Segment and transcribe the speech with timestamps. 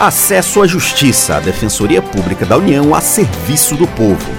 [0.00, 4.30] Acesso à Justiça, a Defensoria Pública da União a serviço do povo.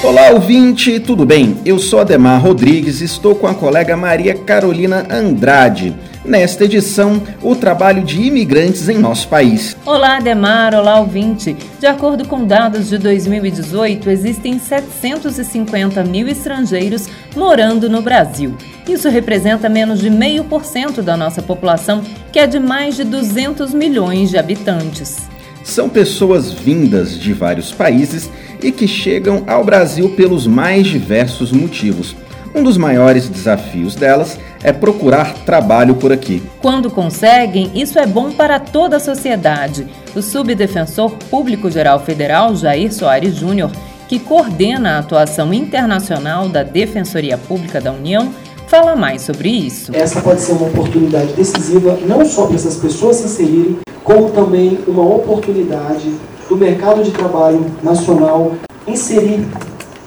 [0.00, 1.56] Olá, ouvinte, tudo bem?
[1.64, 5.92] Eu sou Ademar Rodrigues e estou com a colega Maria Carolina Andrade.
[6.24, 9.76] Nesta edição, o trabalho de imigrantes em nosso país.
[9.84, 11.56] Olá, Ademar, olá, ouvinte.
[11.80, 18.56] De acordo com dados de 2018, existem 750 mil estrangeiros morando no Brasil.
[18.88, 23.04] Isso representa menos de meio por cento da nossa população, que é de mais de
[23.04, 25.28] 200 milhões de habitantes.
[25.62, 28.30] São pessoas vindas de vários países
[28.62, 32.14] e que chegam ao Brasil pelos mais diversos motivos.
[32.54, 36.42] Um dos maiores desafios delas é procurar trabalho por aqui.
[36.60, 39.86] Quando conseguem, isso é bom para toda a sociedade.
[40.14, 43.72] O subdefensor público-geral federal, Jair Soares Júnior,
[44.06, 48.32] que coordena a atuação internacional da Defensoria Pública da União,
[48.66, 49.90] fala mais sobre isso.
[49.94, 54.78] Essa pode ser uma oportunidade decisiva, não só para essas pessoas se inserirem, como também
[54.86, 56.12] uma oportunidade
[56.48, 58.52] do mercado de trabalho nacional
[58.86, 59.46] inserir,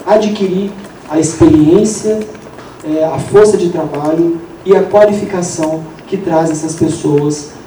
[0.05, 0.71] adquirir
[1.09, 2.19] a experiência,
[2.83, 7.57] é, a força de trabalho e a qualificação que traz essas pessoas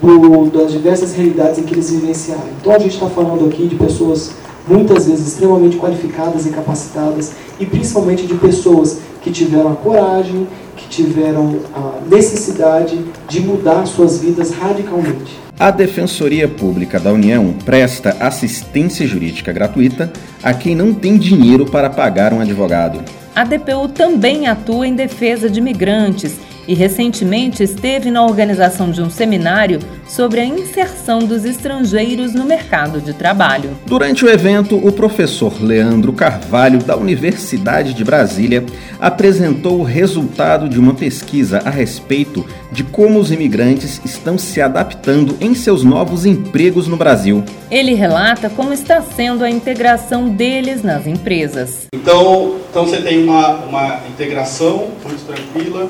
[0.00, 2.44] pro, das diversas realidades em que eles vivenciaram.
[2.60, 4.32] Então a gente está falando aqui de pessoas
[4.66, 10.88] muitas vezes extremamente qualificadas e capacitadas e principalmente de pessoas que tiveram a coragem, que
[10.88, 15.46] tiveram a necessidade de mudar suas vidas radicalmente.
[15.58, 21.88] A Defensoria Pública da União presta assistência jurídica gratuita a quem não tem dinheiro para
[21.88, 23.00] pagar um advogado.
[23.34, 26.36] A DPU também atua em defesa de migrantes
[26.66, 33.00] e recentemente esteve na organização de um seminário sobre a inserção dos estrangeiros no mercado
[33.00, 33.70] de trabalho.
[33.86, 38.64] Durante o evento, o professor Leandro Carvalho, da Universidade de Brasília,
[39.00, 45.36] apresentou o resultado de uma pesquisa a respeito de como os imigrantes estão se adaptando
[45.40, 47.44] em seus novos empregos no Brasil.
[47.70, 51.86] Ele relata como está sendo a integração deles nas empresas.
[51.94, 55.88] Então, então você tem uma, uma integração muito tranquila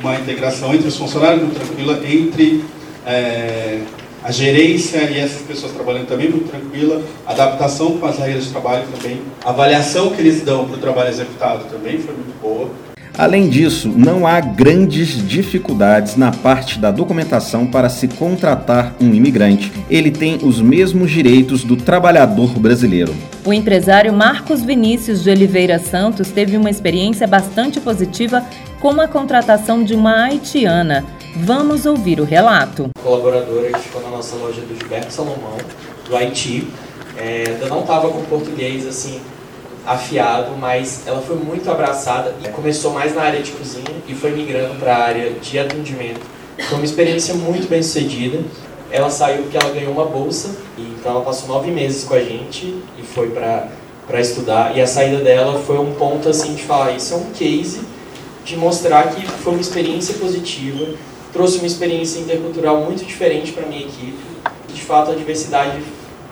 [0.00, 2.64] uma integração entre os funcionários muito tranquila, entre
[3.06, 3.80] é,
[4.22, 8.84] a gerência e essas pessoas trabalhando também muito tranquila, adaptação com as regras de trabalho
[8.94, 12.68] também, avaliação que eles dão para o trabalho executado também foi muito boa.
[13.18, 19.72] Além disso, não há grandes dificuldades na parte da documentação para se contratar um imigrante.
[19.88, 23.14] Ele tem os mesmos direitos do trabalhador brasileiro.
[23.42, 28.44] O empresário Marcos Vinícius de Oliveira Santos teve uma experiência bastante positiva
[28.80, 31.02] com a contratação de uma haitiana.
[31.36, 32.90] Vamos ouvir o relato.
[33.02, 35.56] Colaboradora que ficou na nossa loja do Gilberto Salomão,
[36.06, 36.68] do Haiti.
[37.16, 39.22] É, ainda não estava com português assim
[39.86, 42.34] afiado, mas ela foi muito abraçada.
[42.52, 46.20] Começou mais na área de cozinha e foi migrando para a área de atendimento.
[46.68, 48.40] Foi uma experiência muito bem sucedida.
[48.90, 52.20] Ela saiu porque ela ganhou uma bolsa, e então ela passou nove meses com a
[52.20, 54.76] gente e foi para estudar.
[54.76, 57.80] E a saída dela foi um ponto assim de falar: isso é um case
[58.44, 60.94] de mostrar que foi uma experiência positiva,
[61.32, 64.16] trouxe uma experiência intercultural muito diferente para minha equipe.
[64.72, 65.82] De fato, a diversidade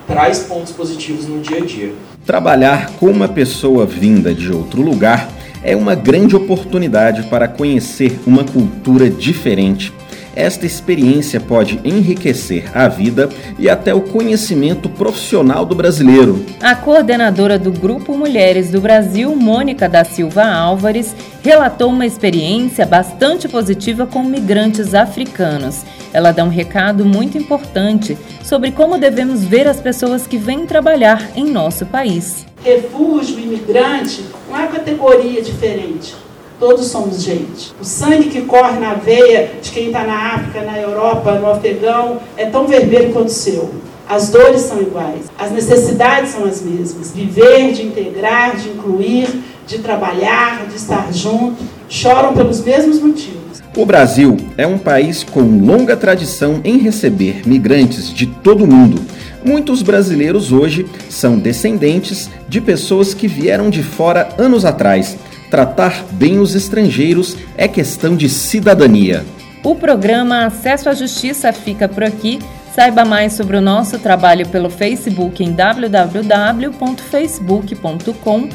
[0.07, 1.93] traz pontos positivos no dia a dia.
[2.25, 5.29] Trabalhar com uma pessoa vinda de outro lugar
[5.63, 9.93] é uma grande oportunidade para conhecer uma cultura diferente
[10.35, 16.45] esta experiência pode enriquecer a vida e até o conhecimento profissional do brasileiro.
[16.61, 23.47] A coordenadora do Grupo Mulheres do Brasil, Mônica da Silva Álvares, relatou uma experiência bastante
[23.47, 25.83] positiva com migrantes africanos.
[26.11, 31.31] Ela dá um recado muito importante sobre como devemos ver as pessoas que vêm trabalhar
[31.35, 32.45] em nosso país.
[32.63, 36.24] Refúgio, imigrante, não é categoria diferente
[36.59, 37.73] Todos somos gente.
[37.81, 42.19] O sangue que corre na veia de quem está na África, na Europa, no Afegão,
[42.37, 43.73] é tão vermelho quanto o seu.
[44.07, 47.11] As dores são iguais, as necessidades são as mesmas.
[47.11, 49.27] Viver, de integrar, de incluir,
[49.67, 51.57] de trabalhar, de estar junto,
[51.89, 53.61] choram pelos mesmos motivos.
[53.75, 59.01] O Brasil é um país com longa tradição em receber migrantes de todo o mundo.
[59.43, 65.17] Muitos brasileiros hoje são descendentes de pessoas que vieram de fora anos atrás
[65.49, 69.25] Tratar bem os estrangeiros é questão de cidadania.
[69.63, 72.37] O programa Acesso à Justiça fica por aqui.
[72.75, 78.49] Saiba mais sobre o nosso trabalho pelo Facebook em www.facebook.com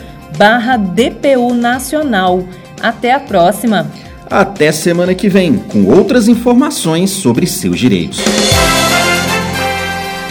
[0.94, 2.44] DPU Nacional.
[2.80, 3.90] Até a próxima!
[4.30, 8.20] Até semana que vem, com outras informações sobre seus direitos.